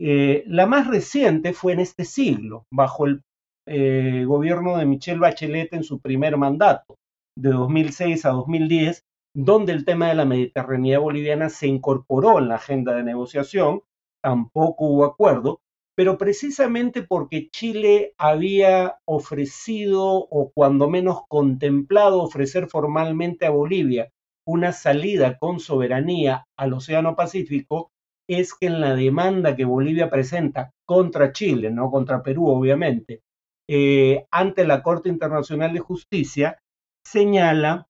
Eh, 0.00 0.44
la 0.46 0.66
más 0.66 0.86
reciente 0.86 1.52
fue 1.52 1.72
en 1.72 1.80
este 1.80 2.04
siglo, 2.04 2.66
bajo 2.72 3.06
el 3.06 3.22
eh, 3.66 4.24
gobierno 4.26 4.76
de 4.76 4.86
Michelle 4.86 5.20
Bachelet 5.20 5.72
en 5.72 5.84
su 5.84 6.00
primer 6.00 6.36
mandato, 6.36 6.96
de 7.36 7.50
2006 7.50 8.24
a 8.26 8.30
2010, 8.30 9.04
donde 9.34 9.72
el 9.72 9.84
tema 9.84 10.08
de 10.08 10.14
la 10.14 10.24
Mediterránea 10.24 10.98
boliviana 10.98 11.48
se 11.48 11.66
incorporó 11.66 12.38
en 12.38 12.48
la 12.48 12.56
agenda 12.56 12.94
de 12.94 13.02
negociación, 13.02 13.82
tampoco 14.22 14.86
hubo 14.86 15.04
acuerdo, 15.04 15.60
pero 15.96 16.18
precisamente 16.18 17.02
porque 17.02 17.48
Chile 17.50 18.14
había 18.18 18.98
ofrecido 19.04 20.02
o 20.04 20.50
cuando 20.54 20.88
menos 20.88 21.22
contemplado 21.28 22.22
ofrecer 22.22 22.68
formalmente 22.68 23.46
a 23.46 23.50
Bolivia 23.50 24.10
una 24.46 24.72
salida 24.72 25.38
con 25.38 25.60
soberanía 25.60 26.46
al 26.58 26.74
Océano 26.74 27.16
Pacífico, 27.16 27.90
es 28.28 28.54
que 28.54 28.66
en 28.66 28.80
la 28.80 28.94
demanda 28.94 29.56
que 29.56 29.64
Bolivia 29.64 30.10
presenta 30.10 30.72
contra 30.86 31.32
Chile, 31.32 31.70
no 31.70 31.90
contra 31.90 32.22
Perú 32.22 32.48
obviamente, 32.48 33.20
eh, 33.68 34.26
ante 34.30 34.66
la 34.66 34.82
Corte 34.82 35.08
Internacional 35.08 35.72
de 35.72 35.80
Justicia, 35.80 36.58
señala 37.06 37.86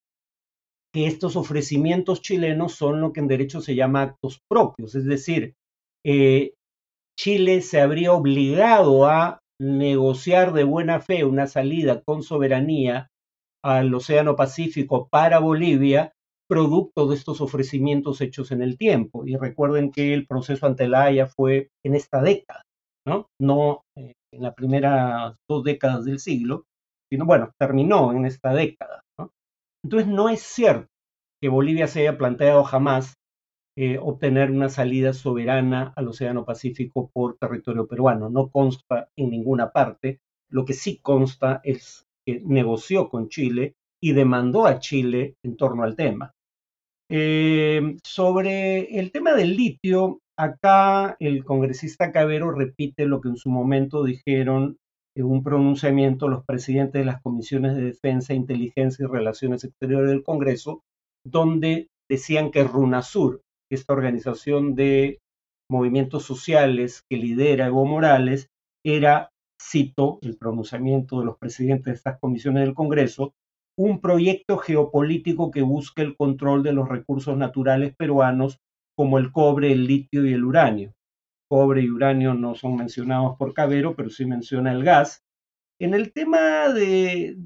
que 0.92 1.06
estos 1.06 1.34
ofrecimientos 1.34 2.22
chilenos 2.22 2.74
son 2.74 3.00
lo 3.00 3.12
que 3.12 3.20
en 3.20 3.26
derecho 3.26 3.60
se 3.60 3.74
llama 3.74 4.02
actos 4.02 4.40
propios, 4.48 4.94
es 4.94 5.04
decir, 5.04 5.54
eh, 6.04 6.54
Chile 7.18 7.60
se 7.60 7.80
habría 7.80 8.12
obligado 8.12 9.06
a 9.06 9.38
negociar 9.60 10.52
de 10.52 10.64
buena 10.64 11.00
fe 11.00 11.24
una 11.24 11.46
salida 11.46 12.02
con 12.02 12.22
soberanía 12.22 13.08
al 13.64 13.94
Océano 13.94 14.36
Pacífico 14.36 15.08
para 15.10 15.38
Bolivia, 15.38 16.12
producto 16.48 17.06
de 17.06 17.16
estos 17.16 17.40
ofrecimientos 17.40 18.20
hechos 18.20 18.50
en 18.52 18.62
el 18.62 18.76
tiempo. 18.76 19.26
Y 19.26 19.36
recuerden 19.36 19.90
que 19.90 20.12
el 20.12 20.26
proceso 20.26 20.66
ante 20.66 20.88
la 20.88 21.04
Haya 21.04 21.26
fue 21.26 21.68
en 21.84 21.94
esta 21.94 22.20
década, 22.20 22.62
no, 23.06 23.28
no 23.40 23.82
eh, 23.96 24.12
en 24.32 24.42
las 24.42 24.54
primeras 24.54 25.36
dos 25.48 25.64
décadas 25.64 26.04
del 26.04 26.18
siglo, 26.18 26.64
sino, 27.10 27.24
bueno, 27.24 27.52
terminó 27.58 28.12
en 28.12 28.26
esta 28.26 28.52
década. 28.52 29.00
Entonces, 29.84 30.08
no 30.08 30.28
es 30.28 30.40
cierto 30.40 30.88
que 31.40 31.48
Bolivia 31.48 31.86
se 31.86 32.00
haya 32.00 32.18
planteado 32.18 32.64
jamás 32.64 33.14
eh, 33.76 33.98
obtener 33.98 34.50
una 34.50 34.68
salida 34.68 35.12
soberana 35.12 35.92
al 35.96 36.08
Océano 36.08 36.44
Pacífico 36.44 37.10
por 37.12 37.36
territorio 37.38 37.86
peruano. 37.86 38.30
No 38.30 38.48
consta 38.48 39.08
en 39.16 39.30
ninguna 39.30 39.70
parte. 39.70 40.20
Lo 40.48 40.64
que 40.64 40.74
sí 40.74 40.98
consta 41.02 41.60
es 41.64 42.06
que 42.24 42.40
negoció 42.44 43.08
con 43.08 43.28
Chile 43.28 43.74
y 44.02 44.12
demandó 44.12 44.66
a 44.66 44.78
Chile 44.78 45.34
en 45.42 45.56
torno 45.56 45.82
al 45.82 45.96
tema. 45.96 46.32
Eh, 47.10 47.96
sobre 48.02 48.98
el 48.98 49.12
tema 49.12 49.34
del 49.34 49.56
litio, 49.56 50.20
acá 50.38 51.16
el 51.20 51.44
congresista 51.44 52.12
Cabero 52.12 52.50
repite 52.50 53.06
lo 53.06 53.20
que 53.20 53.28
en 53.28 53.36
su 53.36 53.50
momento 53.50 54.04
dijeron 54.04 54.78
en 55.16 55.26
un 55.26 55.42
pronunciamiento 55.42 56.28
los 56.28 56.44
presidentes 56.44 57.00
de 57.00 57.04
las 57.04 57.22
comisiones 57.22 57.76
de 57.76 57.82
defensa, 57.82 58.34
inteligencia 58.34 59.04
y 59.04 59.08
relaciones 59.08 59.64
exteriores 59.64 60.10
del 60.10 60.24
Congreso, 60.24 60.82
donde 61.24 61.88
decían 62.08 62.50
que 62.50 62.64
RUNASUR, 62.64 63.40
esta 63.74 63.92
organización 63.92 64.74
de 64.74 65.20
movimientos 65.70 66.24
sociales 66.24 67.04
que 67.08 67.16
lidera 67.16 67.66
Evo 67.66 67.84
Morales, 67.84 68.48
era, 68.84 69.30
cito 69.60 70.18
el 70.22 70.36
pronunciamiento 70.36 71.20
de 71.20 71.26
los 71.26 71.38
presidentes 71.38 71.86
de 71.86 71.92
estas 71.92 72.18
comisiones 72.20 72.64
del 72.64 72.74
Congreso, 72.74 73.34
un 73.76 74.00
proyecto 74.00 74.58
geopolítico 74.58 75.50
que 75.50 75.62
busca 75.62 76.02
el 76.02 76.16
control 76.16 76.62
de 76.62 76.72
los 76.72 76.88
recursos 76.88 77.36
naturales 77.36 77.94
peruanos 77.96 78.58
como 78.96 79.18
el 79.18 79.32
cobre, 79.32 79.72
el 79.72 79.86
litio 79.86 80.24
y 80.24 80.32
el 80.32 80.44
uranio. 80.44 80.92
Cobre 81.50 81.82
y 81.82 81.90
uranio 81.90 82.34
no 82.34 82.54
son 82.54 82.76
mencionados 82.76 83.36
por 83.36 83.52
Cabero, 83.52 83.94
pero 83.96 84.10
sí 84.10 84.24
menciona 84.24 84.72
el 84.72 84.84
gas. 84.84 85.22
En 85.80 85.94
el 85.94 86.12
tema 86.12 86.68
de, 86.72 87.36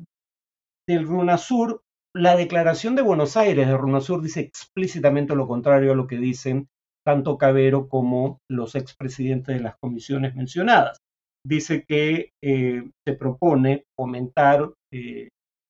del 0.86 1.06
RUNASUR, 1.06 1.82
la 2.14 2.36
declaración 2.36 2.96
de 2.96 3.02
Buenos 3.02 3.36
Aires 3.36 3.66
de 3.66 3.76
RUNASUR 3.76 4.22
dice 4.22 4.40
explícitamente 4.40 5.34
lo 5.34 5.46
contrario 5.46 5.92
a 5.92 5.94
lo 5.94 6.06
que 6.06 6.16
dicen 6.16 6.68
tanto 7.06 7.38
Cabero 7.38 7.88
como 7.88 8.38
los 8.50 8.74
expresidentes 8.74 9.56
de 9.56 9.62
las 9.62 9.76
comisiones 9.78 10.34
mencionadas. 10.34 10.98
Dice 11.46 11.84
que 11.86 12.30
eh, 12.42 12.90
se 13.06 13.14
propone 13.14 13.84
fomentar 13.96 14.72
eh, 14.92 15.28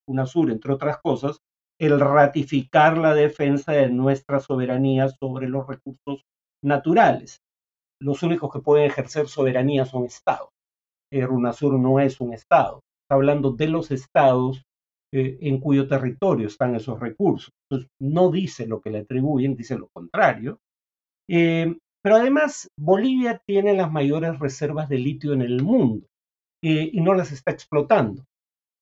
UNASUR, 0.09 0.50
entre 0.50 0.73
otras 0.73 0.99
cosas, 1.02 1.38
el 1.80 2.00
ratificar 2.00 2.99
la 2.99 3.14
defensa 3.14 3.73
de 3.73 3.88
nuestra 3.90 4.40
soberanía 4.40 5.09
sobre 5.09 5.49
los 5.49 5.66
recursos 5.66 6.25
naturales. 6.64 7.38
Los 8.00 8.23
únicos 8.23 8.52
que 8.52 8.61
pueden 8.61 8.87
ejercer 8.87 9.28
soberanía 9.28 9.85
son 9.85 10.07
estados. 10.07 10.49
Eh, 11.12 11.25
RUNASUR 11.25 11.78
no 11.78 12.00
es 12.00 12.21
un 12.21 12.33
estado. 12.33 12.80
está 13.04 13.14
hablando 13.14 13.52
de 13.52 13.68
los 13.68 13.90
estados 13.90 14.62
eh, 15.12 15.38
en 15.41 15.59
cuyo 15.59 15.88
territorio 15.88 16.47
están 16.47 16.75
esos 16.75 17.00
recursos. 17.00 17.50
No 18.00 18.31
dice 18.31 18.67
lo 18.67 18.81
que 18.81 18.91
le 18.91 18.99
atribuyen, 18.99 19.57
dice 19.57 19.79
lo 19.79 19.88
contrario. 19.88 20.61
Eh, 21.29 21.77
pero 22.03 22.17
además, 22.17 22.69
Bolivia 22.79 23.41
tiene 23.47 23.75
las 23.75 23.91
mayores 23.91 24.38
reservas 24.38 24.88
de 24.88 24.99
litio 24.99 25.33
en 25.33 25.43
el 25.43 25.62
mundo 25.62 26.07
eh, 26.62 26.91
y 26.93 27.00
no 27.00 27.15
las 27.15 27.33
está 27.33 27.53
explotando. 27.53 28.25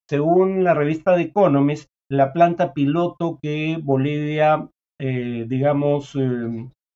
Según 0.08 0.64
la 0.64 0.74
revista 0.74 1.16
The 1.16 1.22
Economist, 1.22 1.88
la 2.10 2.32
planta 2.32 2.72
piloto 2.72 3.38
que 3.42 3.78
Bolivia, 3.82 4.70
digamos, 5.00 6.16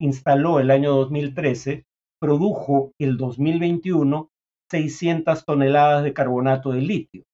instaló 0.01 0.61
el 0.61 0.71
año 0.71 0.93
2013, 0.93 1.85
produjo 2.21 2.93
el 3.01 3.17
2021 3.17 4.29
600 4.71 5.45
toneladas 5.45 6.05
de 6.05 6.13
carbonato 6.13 6.71
de 6.71 6.81
litio. 6.81 7.25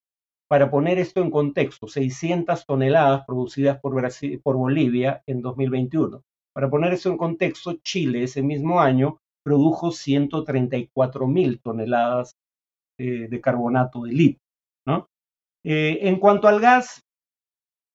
Para 0.49 0.71
poner 0.71 0.97
esto 0.97 1.21
en 1.21 1.29
contexto, 1.29 1.87
600 1.87 2.65
toneladas 2.65 3.25
producidas 3.25 3.79
por, 3.79 4.55
Bolivia 4.55 5.21
en 5.27 5.41
2021. 5.41 6.23
Para 6.53 6.69
poner 6.69 6.93
eso 6.93 7.09
en 7.09 7.17
contexto, 7.17 7.73
Chile 7.83 8.23
ese 8.23 8.41
mismo 8.41 8.79
año 8.79 9.17
produjo 9.43 9.91
134 9.91 11.27
mil 11.27 11.59
toneladas 11.61 12.35
eh, 12.99 13.27
de 13.29 13.41
carbonato 13.41 14.03
de 14.03 14.11
litio. 14.13 14.39
Eh, 15.65 16.07
en 16.07 16.17
cuanto 16.17 16.47
al 16.47 16.61
gas, 16.61 17.01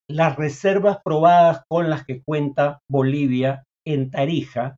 las 0.08 0.36
reservas 0.36 0.98
probadas 1.02 1.62
con 1.68 1.88
las 1.88 2.04
que 2.04 2.22
cuenta 2.22 2.80
Bolivia 2.90 3.64
en 3.86 4.10
Tarija 4.10 4.76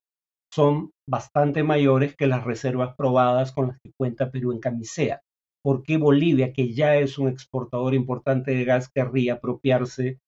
son 0.52 0.92
bastante 1.08 1.64
mayores 1.64 2.14
que 2.14 2.28
las 2.28 2.44
reservas 2.44 2.94
probadas 2.96 3.50
con 3.50 3.68
las 3.68 3.78
que 3.80 3.90
cuenta 3.96 4.30
Perú 4.30 4.52
en 4.52 4.60
Camisea. 4.60 5.20
¿Por 5.64 5.82
qué 5.82 5.96
Bolivia, 5.96 6.52
que 6.52 6.74
ya 6.74 6.96
es 6.96 7.18
un 7.18 7.28
exportador 7.28 7.94
importante 7.94 8.50
de 8.54 8.64
gas, 8.64 8.90
querría 8.90 9.34
apropiarse 9.34 10.18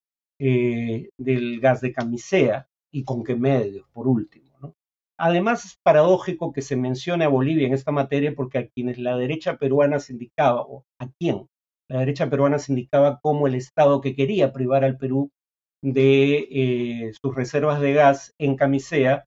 eh, 0.40 1.10
del 1.18 1.60
gas 1.60 1.82
de 1.82 1.92
Camisea 1.92 2.68
y 2.90 3.04
con 3.04 3.22
qué 3.22 3.36
medios, 3.36 3.86
por 3.92 4.08
último? 4.08 4.46
Además, 5.18 5.64
es 5.66 5.78
paradójico 5.82 6.52
que 6.52 6.62
se 6.62 6.76
mencione 6.76 7.24
a 7.24 7.28
Bolivia 7.28 7.66
en 7.66 7.74
esta 7.74 7.92
materia 7.92 8.34
porque 8.34 8.58
a 8.58 8.68
quienes 8.68 8.98
la 8.98 9.16
derecha 9.16 9.58
peruana 9.58 9.98
se 9.98 10.14
indicaba, 10.14 10.62
o 10.62 10.84
a 10.98 11.08
quién 11.18 11.46
la 11.88 12.00
derecha 12.00 12.28
peruana 12.28 12.58
se 12.58 12.72
indicaba 12.72 13.20
como 13.22 13.46
el 13.46 13.54
Estado 13.54 14.00
que 14.00 14.14
quería 14.16 14.52
privar 14.52 14.84
al 14.84 14.98
Perú 14.98 15.30
de 15.82 16.48
eh, 16.50 17.12
sus 17.20 17.34
reservas 17.34 17.80
de 17.80 17.92
gas 17.92 18.34
en 18.38 18.56
Camisea, 18.56 19.24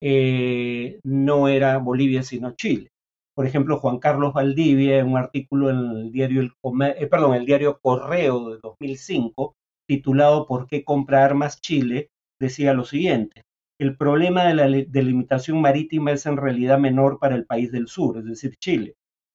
eh, 0.00 1.00
no 1.04 1.48
era 1.48 1.78
Bolivia 1.78 2.22
sino 2.22 2.52
Chile. 2.52 2.91
Por 3.34 3.46
ejemplo, 3.46 3.78
Juan 3.78 3.98
Carlos 3.98 4.34
Valdivia, 4.34 4.98
en 4.98 5.08
un 5.08 5.16
artículo 5.16 5.70
en 5.70 5.78
el 5.78 6.12
diario, 6.12 6.42
el, 6.42 6.52
eh, 6.96 7.06
perdón, 7.06 7.34
el 7.34 7.46
diario 7.46 7.78
Correo 7.80 8.50
de 8.50 8.58
2005, 8.62 9.54
titulado 9.86 10.46
¿Por 10.46 10.66
qué 10.66 10.84
compra 10.84 11.24
armas 11.24 11.60
Chile?, 11.60 12.10
decía 12.38 12.74
lo 12.74 12.84
siguiente. 12.84 13.42
El 13.78 13.96
problema 13.96 14.44
de 14.44 14.54
la 14.54 14.68
delimitación 14.68 15.60
marítima 15.60 16.12
es 16.12 16.26
en 16.26 16.36
realidad 16.36 16.78
menor 16.78 17.18
para 17.18 17.34
el 17.34 17.46
país 17.46 17.72
del 17.72 17.88
sur, 17.88 18.18
es 18.18 18.24
decir, 18.24 18.56
Chile, 18.58 18.94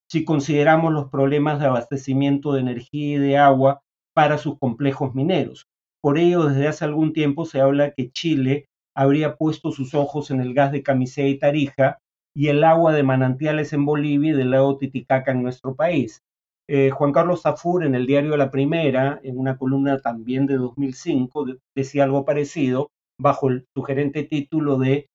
si 0.10 0.24
consideramos 0.24 0.94
los 0.94 1.10
problemas 1.10 1.60
de 1.60 1.66
abastecimiento 1.66 2.54
de 2.54 2.62
energía 2.62 3.16
y 3.16 3.20
de 3.20 3.38
agua 3.38 3.82
para 4.14 4.38
sus 4.38 4.58
complejos 4.60 5.16
mineros. 5.16 5.68
Por 6.02 6.18
ello, 6.18 6.46
desde 6.46 6.68
hace 6.68 6.86
algún 6.86 7.14
tiempo 7.14 7.46
se 7.46 7.60
habla 7.60 7.92
que 7.92 8.12
Chile 8.12 8.68
habría 8.96 9.36
puesto 9.36 9.72
sus 9.72 9.94
ojos 9.94 10.32
en 10.32 10.40
el 10.40 10.54
gas 10.54 10.72
de 10.72 10.84
Camisea 10.84 11.28
y 11.28 11.40
Tarija 11.40 12.00
y 12.38 12.50
el 12.50 12.64
agua 12.64 12.94
de 12.94 13.02
manantiales 13.02 13.74
en 13.74 13.84
Bolivia 13.84 14.30
y 14.30 14.36
del 14.36 14.52
lago 14.52 14.78
Titicaca 14.78 15.32
en 15.32 15.42
nuestro 15.42 15.76
país. 15.76 16.22
Eh, 16.70 16.92
Juan 16.92 17.12
Carlos 17.12 17.42
Zafur 17.42 17.84
en 17.84 17.96
el 17.96 18.06
diario 18.06 18.38
La 18.38 18.52
Primera, 18.52 19.20
en 19.24 19.40
una 19.40 19.58
columna 19.58 19.98
también 19.98 20.46
de 20.46 20.58
2005, 20.58 21.48
decía 21.76 22.04
algo 22.04 22.26
parecido, 22.26 22.92
bajo 23.20 23.50
el 23.50 23.66
sugerente 23.76 24.22
título 24.22 24.78
de, 24.78 25.08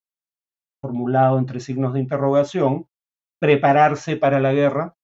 formulado 0.82 1.38
entre 1.38 1.60
signos 1.60 1.94
de 1.94 2.00
interrogación, 2.00 2.86
prepararse 3.40 4.16
para 4.16 4.40
la 4.40 4.52
guerra. 4.52 4.94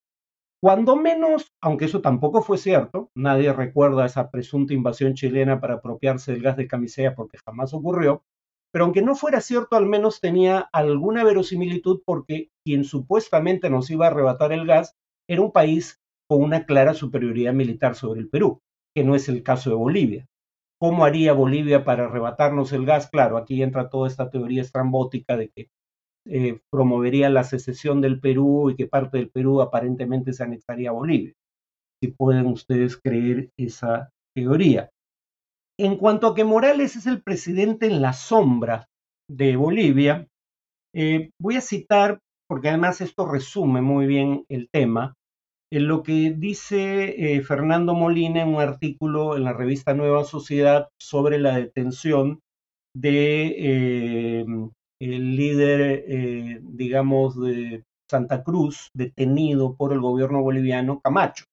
Cuando 0.61 0.97
menos, 0.97 1.53
aunque 1.63 1.85
eso 1.85 2.01
tampoco 2.01 2.43
fue 2.43 2.59
cierto, 2.59 3.11
nadie 3.15 3.53
recuerda 3.53 4.07
esa 4.07 4.29
presunta 4.29 4.75
invasión 4.75 5.15
chilena 5.15 5.61
para 5.61 5.75
apropiarse 5.75 6.33
del 6.33 6.43
gas 6.43 6.57
de 6.57 6.67
camisea 6.67 7.15
porque 7.15 7.39
jamás 7.47 7.73
ocurrió, 7.75 8.25
pero 8.73 8.85
aunque 8.85 9.03
no 9.03 9.15
fuera 9.15 9.41
cierto, 9.41 9.77
al 9.77 9.87
menos 9.87 10.21
tenía 10.21 10.69
alguna 10.73 11.25
verosimilitud 11.25 12.03
porque 12.05 12.51
quien 12.65 12.85
supuestamente 12.85 13.71
nos 13.71 13.91
iba 13.91 14.07
a 14.07 14.11
arrebatar 14.11 14.53
el 14.53 14.67
gas 14.67 14.95
era 15.29 15.43
un 15.43 15.53
país 15.53 15.99
con 16.29 16.43
una 16.43 16.67
clara 16.67 16.95
superioridad 16.95 17.55
militar 17.55 17.95
sobre 17.95 18.21
el 18.21 18.29
Perú, 18.29 18.61
que 18.95 19.05
no 19.05 19.15
es 19.15 19.29
el 19.29 19.43
caso 19.43 19.71
de 19.71 19.77
Bolivia. 19.77 20.27
¿Cómo 20.81 21.05
haría 21.05 21.33
Bolivia 21.33 21.85
para 21.85 22.05
arrebatarnos 22.05 22.73
el 22.73 22.87
gas? 22.87 23.11
Claro, 23.11 23.37
aquí 23.37 23.63
entra 23.63 23.89
toda 23.89 24.07
esta 24.07 24.31
teoría 24.31 24.63
estrambótica 24.63 25.37
de 25.37 25.49
que 25.49 25.69
eh, 26.27 26.61
promovería 26.71 27.31
la 27.31 27.43
secesión 27.43 28.01
del 28.01 28.21
Perú 28.21 28.71
y 28.71 28.77
que 28.77 28.87
parte 28.87 29.19
del 29.19 29.31
Perú 29.31 29.63
aparentemente 29.63 30.33
se 30.33 30.45
anexaría 30.45 30.91
a 30.91 30.93
Bolivia. 30.93 31.33
Si 32.01 32.09
pueden 32.09 32.47
ustedes 32.47 32.97
creer 32.97 33.51
esa 33.57 34.11
teoría. 34.35 34.91
En 35.81 35.97
cuanto 35.97 36.27
a 36.27 36.35
que 36.35 36.43
Morales 36.43 36.97
es 36.97 37.07
el 37.07 37.23
presidente 37.23 37.87
en 37.87 38.03
la 38.03 38.13
sombra 38.13 38.89
de 39.31 39.55
Bolivia, 39.55 40.27
eh, 40.93 41.31
voy 41.41 41.57
a 41.57 41.61
citar, 41.61 42.19
porque 42.49 42.69
además 42.69 43.01
esto 43.01 43.31
resume 43.31 43.81
muy 43.81 44.07
bien 44.07 44.45
el 44.49 44.69
tema, 44.73 45.15
en 45.73 45.87
lo 45.87 46.03
que 46.03 46.35
dice 46.37 47.37
eh, 47.37 47.43
Fernando 47.43 47.95
Molina 47.95 48.43
en 48.43 48.49
un 48.49 48.61
artículo 48.61 49.37
en 49.37 49.45
la 49.45 49.53
revista 49.53 49.95
Nueva 49.95 50.25
Sociedad 50.25 50.89
sobre 51.01 51.39
la 51.39 51.57
detención 51.57 52.41
de 52.97 53.55
eh, 53.57 54.47
el 55.01 55.37
líder, 55.37 56.61
digamos, 56.63 57.41
de 57.41 57.85
Santa 58.11 58.43
Cruz, 58.43 58.89
detenido 58.95 59.77
por 59.77 59.93
el 59.93 60.01
gobierno 60.01 60.43
boliviano, 60.43 60.99
Camacho. 61.05 61.45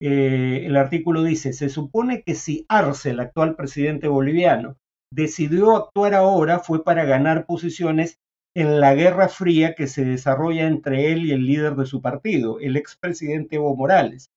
Eh, 0.00 0.62
el 0.64 0.76
artículo 0.76 1.22
dice, 1.22 1.52
se 1.52 1.68
supone 1.68 2.22
que 2.22 2.34
si 2.34 2.64
Arce, 2.68 3.10
el 3.10 3.20
actual 3.20 3.56
presidente 3.56 4.08
boliviano, 4.08 4.76
decidió 5.12 5.76
actuar 5.76 6.14
ahora 6.14 6.60
fue 6.60 6.84
para 6.84 7.04
ganar 7.04 7.46
posiciones 7.46 8.18
en 8.56 8.80
la 8.80 8.94
guerra 8.94 9.28
fría 9.28 9.74
que 9.74 9.86
se 9.86 10.04
desarrolla 10.04 10.66
entre 10.66 11.12
él 11.12 11.26
y 11.26 11.32
el 11.32 11.44
líder 11.44 11.74
de 11.74 11.86
su 11.86 12.00
partido, 12.00 12.58
el 12.60 12.76
expresidente 12.76 13.56
Evo 13.56 13.74
Morales. 13.76 14.30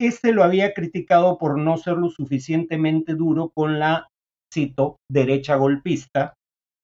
Este 0.00 0.32
lo 0.32 0.44
había 0.44 0.72
criticado 0.72 1.38
por 1.38 1.58
no 1.58 1.76
ser 1.76 1.96
lo 1.96 2.08
suficientemente 2.08 3.14
duro 3.14 3.50
con 3.54 3.78
la, 3.78 4.08
cito, 4.52 4.96
derecha 5.10 5.56
golpista 5.56 6.34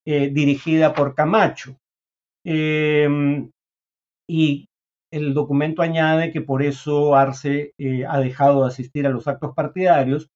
eh, 0.07 0.31
dirigida 0.33 0.93
por 0.95 1.15
Camacho. 1.15 1.77
Em, 2.45 3.51
y 4.29 4.67
el 5.13 5.35
documento 5.35 5.83
añade 5.83 6.33
que 6.33 6.41
por 6.41 6.63
eso 6.63 7.15
Arce 7.15 7.73
eh, 7.79 8.05
ha 8.07 8.19
dejado 8.19 8.63
de 8.63 8.69
asistir 8.69 9.07
a 9.07 9.11
los 9.11 9.29
actos 9.29 9.55
partidarios, 9.55 10.29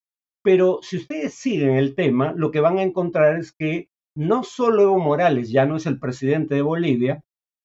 pero 0.42 0.78
si 0.82 0.96
ustedes 0.96 1.34
siguen 1.34 1.76
el 1.76 1.94
tema, 1.94 2.32
lo 2.32 2.50
que 2.50 2.60
van 2.60 2.78
a 2.78 2.82
encontrar 2.82 3.36
es 3.36 3.52
que 3.52 3.88
no 4.16 4.42
solo 4.42 4.82
Evo 4.82 4.98
Morales 4.98 5.50
ya 5.50 5.66
no 5.66 5.76
es 5.76 5.86
el 5.86 5.98
presidente 5.98 6.54
de 6.54 6.62
Bolivia, 6.62 7.22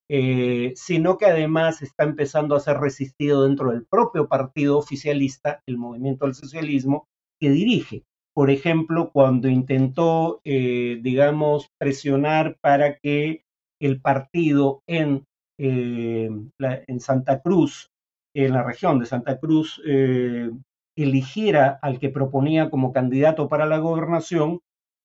eh, 0.10 0.74
sino 0.76 1.18
que 1.18 1.26
además 1.26 1.82
está 1.82 2.04
empezando 2.04 2.56
a 2.56 2.60
ser 2.60 2.78
resistido 2.78 3.44
dentro 3.44 3.72
del 3.72 3.86
propio 3.86 4.28
partido 4.28 4.78
oficialista, 4.78 5.62
el 5.66 5.78
Movimiento 5.78 6.26
al 6.26 6.36
Socialismo, 6.36 7.08
que 7.40 7.50
dirige. 7.50 8.04
Por 8.36 8.52
ejemplo, 8.52 9.12
cuando 9.12 9.48
intentó, 9.48 10.42
eh, 10.44 11.00
digamos, 11.02 11.70
presionar 11.80 12.58
para 12.62 12.98
que 12.98 13.44
el 13.82 14.02
partido 14.02 14.82
en 14.88 15.26
eh, 15.58 16.30
en 16.60 17.00
Santa 17.00 17.42
Cruz, 17.42 17.90
en 18.36 18.54
la 18.54 18.64
región 18.64 19.00
de 19.00 19.06
Santa 19.06 19.40
Cruz, 19.40 19.82
eh, 19.86 20.52
eligiera 20.98 21.80
al 21.82 22.00
que 22.00 22.10
proponía 22.10 22.70
como 22.70 22.94
candidato 22.94 23.48
para 23.48 23.66
la 23.66 23.78
gobernación, 23.78 24.60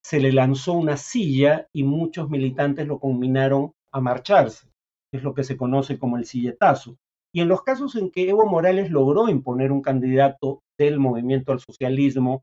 se 0.04 0.20
le 0.20 0.32
lanzó 0.32 0.72
una 0.72 0.96
silla 0.96 1.68
y 1.72 1.84
muchos 1.84 2.30
militantes 2.30 2.86
lo 2.86 2.98
combinaron 2.98 3.72
a 3.92 4.00
marcharse. 4.00 4.68
Es 5.12 5.22
lo 5.22 5.34
que 5.34 5.44
se 5.44 5.56
conoce 5.56 5.98
como 5.98 6.16
el 6.16 6.24
silletazo. 6.24 6.96
Y 7.34 7.40
en 7.40 7.48
los 7.48 7.62
casos 7.62 7.96
en 7.96 8.10
que 8.10 8.28
Evo 8.28 8.46
Morales 8.46 8.90
logró 8.90 9.28
imponer 9.28 9.72
un 9.72 9.82
candidato 9.82 10.60
del 10.78 10.98
movimiento 10.98 11.52
al 11.52 11.60
socialismo 11.60 12.42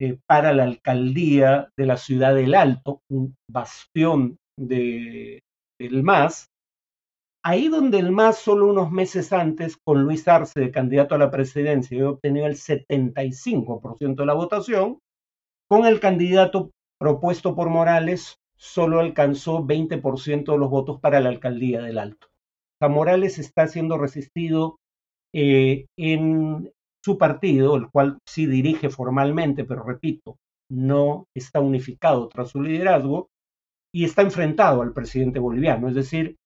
eh, 0.00 0.18
para 0.26 0.52
la 0.52 0.64
alcaldía 0.64 1.70
de 1.76 1.86
la 1.86 1.96
ciudad 1.96 2.34
del 2.34 2.54
Alto, 2.54 3.00
un 3.10 3.34
bastión 3.50 4.36
de, 4.56 5.40
del 5.80 6.02
MAS, 6.02 6.48
Ahí 7.44 7.68
donde 7.68 7.98
el 7.98 8.10
MAS 8.10 8.38
solo 8.38 8.68
unos 8.68 8.90
meses 8.90 9.32
antes, 9.32 9.76
con 9.76 10.02
Luis 10.02 10.26
Arce 10.28 10.70
candidato 10.70 11.14
a 11.14 11.18
la 11.18 11.30
presidencia, 11.30 11.96
había 11.96 12.10
obtenido 12.10 12.46
el 12.46 12.56
75% 12.56 14.16
de 14.16 14.26
la 14.26 14.34
votación, 14.34 14.98
con 15.68 15.86
el 15.86 16.00
candidato 16.00 16.70
propuesto 16.98 17.54
por 17.54 17.68
Morales 17.68 18.36
solo 18.56 18.98
alcanzó 18.98 19.64
20% 19.64 20.52
de 20.52 20.58
los 20.58 20.70
votos 20.70 21.00
para 21.00 21.20
la 21.20 21.28
alcaldía 21.28 21.80
del 21.80 21.98
Alto. 21.98 22.26
O 22.80 22.88
Morales 22.88 23.38
está 23.38 23.68
siendo 23.68 23.98
resistido 23.98 24.78
eh, 25.32 25.86
en 25.96 26.72
su 27.04 27.18
partido, 27.18 27.76
el 27.76 27.88
cual 27.90 28.18
sí 28.26 28.46
dirige 28.46 28.90
formalmente, 28.90 29.64
pero 29.64 29.84
repito, 29.84 30.38
no 30.70 31.26
está 31.34 31.60
unificado 31.60 32.28
tras 32.28 32.50
su 32.50 32.60
liderazgo, 32.60 33.28
y 33.92 34.04
está 34.04 34.22
enfrentado 34.22 34.82
al 34.82 34.92
presidente 34.92 35.38
boliviano. 35.38 35.88
Es 35.88 35.94
decir, 35.94 36.36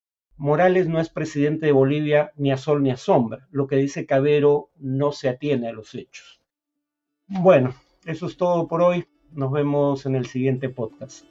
Morales 0.42 0.88
no 0.88 0.98
es 0.98 1.08
presidente 1.08 1.66
de 1.66 1.72
Bolivia 1.72 2.32
ni 2.34 2.50
a 2.50 2.56
sol 2.56 2.82
ni 2.82 2.90
a 2.90 2.96
sombra. 2.96 3.46
Lo 3.52 3.68
que 3.68 3.76
dice 3.76 4.06
Cabero 4.06 4.70
no 4.76 5.12
se 5.12 5.28
atiene 5.28 5.68
a 5.68 5.72
los 5.72 5.94
hechos. 5.94 6.42
Bueno, 7.28 7.76
eso 8.06 8.26
es 8.26 8.36
todo 8.36 8.66
por 8.66 8.82
hoy. 8.82 9.06
Nos 9.30 9.52
vemos 9.52 10.04
en 10.04 10.16
el 10.16 10.26
siguiente 10.26 10.68
podcast. 10.68 11.24